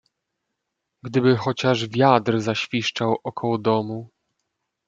"Gdyby 1.03 1.37
chociaż 1.37 1.87
wiatr 1.89 2.39
zaświszczał 2.39 3.15
około 3.23 3.57
domu!" 3.57 4.09